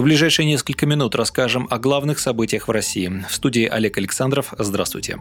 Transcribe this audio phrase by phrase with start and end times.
[0.00, 3.22] В ближайшие несколько минут расскажем о главных событиях в России.
[3.28, 4.54] В студии Олег Александров.
[4.58, 5.18] Здравствуйте.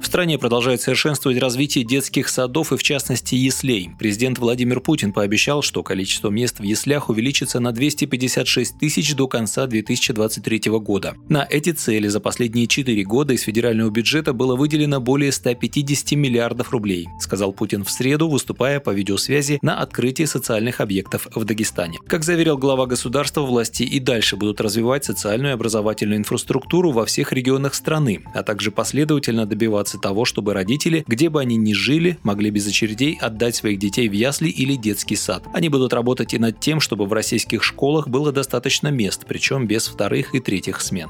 [0.00, 3.90] В стране продолжает совершенствовать развитие детских садов и, в частности, яслей.
[3.98, 9.66] Президент Владимир Путин пообещал, что количество мест в яслях увеличится на 256 тысяч до конца
[9.66, 11.14] 2023 года.
[11.28, 16.70] На эти цели за последние 4 года из федерального бюджета было выделено более 150 миллиардов
[16.70, 21.98] рублей, сказал Путин в среду, выступая по видеосвязи на открытии социальных объектов в Дагестане.
[22.06, 27.32] Как заверил глава государства, власти и дальше будут развивать социальную и образовательную инфраструктуру во всех
[27.32, 32.18] регионах страны, а также последовательно добиваться добиваться того, чтобы родители, где бы они ни жили,
[32.22, 35.44] могли без очередей отдать своих детей в ясли или детский сад.
[35.52, 39.88] Они будут работать и над тем, чтобы в российских школах было достаточно мест, причем без
[39.88, 41.08] вторых и третьих смен.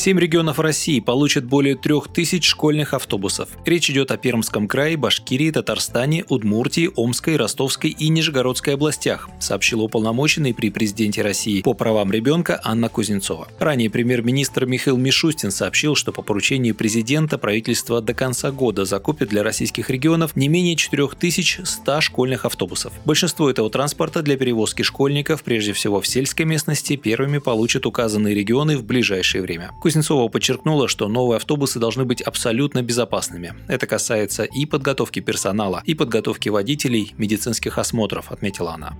[0.00, 3.50] Семь регионов России получат более трех тысяч школьных автобусов.
[3.66, 10.54] Речь идет о Пермском крае, Башкирии, Татарстане, Удмуртии, Омской, Ростовской и Нижегородской областях, сообщила уполномоченный
[10.54, 13.48] при президенте России по правам ребенка Анна Кузнецова.
[13.58, 19.42] Ранее премьер-министр Михаил Мишустин сообщил, что по поручению президента правительство до конца года закупит для
[19.42, 22.94] российских регионов не менее 4100 школьных автобусов.
[23.04, 28.78] Большинство этого транспорта для перевозки школьников, прежде всего в сельской местности, первыми получат указанные регионы
[28.78, 29.72] в ближайшее время.
[29.90, 33.54] Кузнецова подчеркнула, что новые автобусы должны быть абсолютно безопасными.
[33.66, 38.96] Это касается и подготовки персонала, и подготовки водителей, медицинских осмотров, отметила она.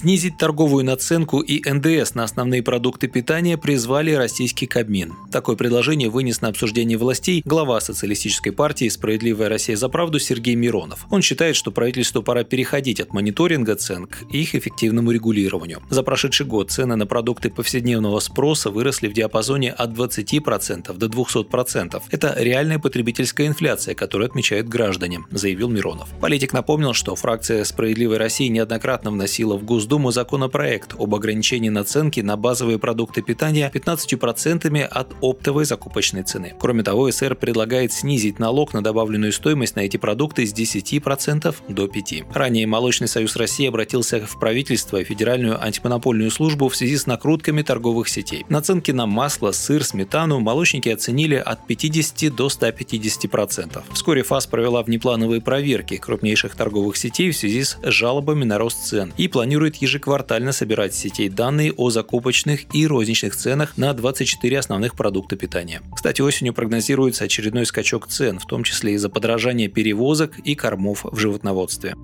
[0.00, 5.12] Снизить торговую наценку и НДС на основные продукты питания призвали российский Кабмин.
[5.30, 11.04] Такое предложение вынес на обсуждение властей глава социалистической партии «Справедливая Россия за правду» Сергей Миронов.
[11.10, 15.82] Он считает, что правительству пора переходить от мониторинга цен к их эффективному регулированию.
[15.90, 22.02] За прошедший год цены на продукты повседневного спроса выросли в диапазоне от 20% до 200%.
[22.10, 26.08] Это реальная потребительская инфляция, которую отмечают граждане, заявил Миронов.
[26.22, 32.20] Политик напомнил, что фракция «Справедливой России» неоднократно вносила в Госдуму Госдуму законопроект об ограничении наценки
[32.20, 36.54] на базовые продукты питания 15% от оптовой закупочной цены.
[36.60, 41.86] Кроме того, СР предлагает снизить налог на добавленную стоимость на эти продукты с 10% до
[41.86, 42.26] 5%.
[42.32, 47.62] Ранее Молочный союз России обратился в правительство и Федеральную антимонопольную службу в связи с накрутками
[47.62, 48.46] торговых сетей.
[48.48, 53.82] Наценки на масло, сыр, сметану молочники оценили от 50 до 150%.
[53.92, 59.12] Вскоре ФАС провела внеплановые проверки крупнейших торговых сетей в связи с жалобами на рост цен
[59.16, 64.94] и планирует ежеквартально собирать с сетей данные о закупочных и розничных ценах на 24 основных
[64.94, 65.82] продукта питания.
[65.94, 71.18] Кстати, осенью прогнозируется очередной скачок цен, в том числе из-за подражания перевозок и кормов в
[71.18, 71.94] животноводстве.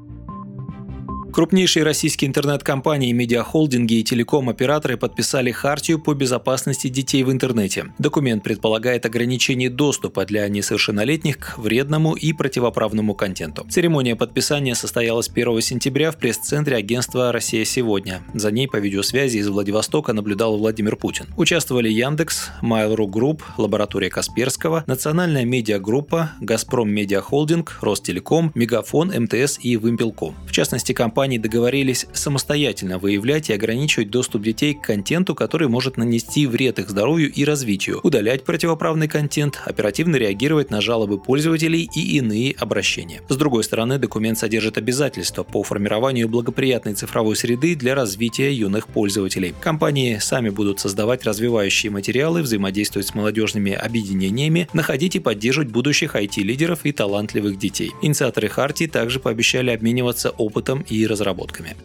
[1.37, 7.93] Крупнейшие российские интернет-компании, медиахолдинги и телеком-операторы подписали хартию по безопасности детей в интернете.
[7.99, 13.67] Документ предполагает ограничение доступа для несовершеннолетних к вредному и противоправному контенту.
[13.69, 18.23] Церемония подписания состоялась 1 сентября в пресс-центре агентства «Россия сегодня».
[18.33, 21.27] За ней по видеосвязи из Владивостока наблюдал Владимир Путин.
[21.37, 30.35] Участвовали Яндекс, Mail.ru Group, лаборатория Касперского, Национальная медиагруппа, Газпром Медиахолдинг, Ростелеком, Мегафон, МТС и Вымпелком.
[30.47, 35.97] В частности, компания компании договорились самостоятельно выявлять и ограничивать доступ детей к контенту, который может
[35.97, 42.17] нанести вред их здоровью и развитию, удалять противоправный контент, оперативно реагировать на жалобы пользователей и
[42.19, 43.23] иные обращения.
[43.29, 49.53] С другой стороны, документ содержит обязательства по формированию благоприятной цифровой среды для развития юных пользователей.
[49.61, 56.85] Компании сами будут создавать развивающие материалы, взаимодействовать с молодежными объединениями, находить и поддерживать будущих IT-лидеров
[56.85, 57.91] и талантливых детей.
[58.01, 61.77] Инициаторы Хартии также пообещали обмениваться опытом и разработками.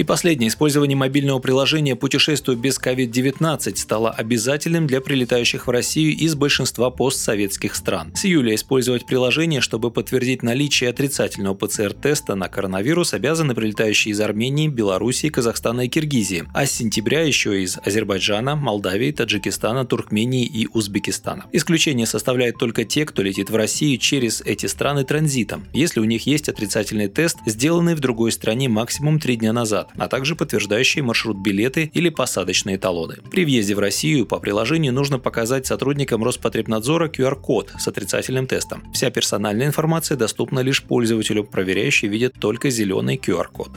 [0.00, 0.48] И последнее.
[0.48, 7.74] Использование мобильного приложения «Путешествую без COVID-19» стало обязательным для прилетающих в Россию из большинства постсоветских
[7.74, 8.10] стран.
[8.16, 14.68] С июля использовать приложение, чтобы подтвердить наличие отрицательного ПЦР-теста на коронавирус, обязаны прилетающие из Армении,
[14.68, 21.44] Белоруссии, Казахстана и Киргизии, а с сентября еще из Азербайджана, Молдавии, Таджикистана, Туркмении и Узбекистана.
[21.52, 26.26] Исключение составляют только те, кто летит в Россию через эти страны транзитом, если у них
[26.26, 29.52] есть отрицательный тест, сделанный в другой стране максимум три дня
[29.96, 33.16] а также подтверждающие маршрут билеты или посадочные талоны.
[33.30, 38.84] При въезде в Россию по приложению нужно показать сотрудникам Роспотребнадзора QR-код с отрицательным тестом.
[38.92, 43.70] Вся персональная информация доступна лишь пользователю, проверяющий видит только зеленый QR-код.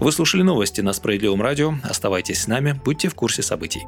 [0.00, 1.74] Вы слушали новости на Справедливом радио.
[1.82, 3.82] Оставайтесь с нами, будьте в курсе событий.